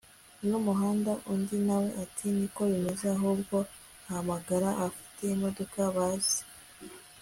uno 0.43 0.57
muhanda! 0.67 1.11
undi 1.33 1.55
nawe 1.67 1.89
ati 2.03 2.25
niko 2.37 2.61
bimeze 2.71 3.05
ahubwo 3.15 3.57
ahamagara 4.07 4.67
abafite 4.75 5.21
imodoka 5.35 5.79
baze 5.95 6.39